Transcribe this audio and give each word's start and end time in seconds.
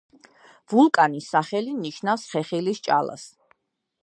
ვულკანის 0.73 1.27
სახელი 1.35 1.77
ნიშნავს 1.83 2.27
„ხეხილის 2.33 2.85
ჭალას“. 2.89 3.29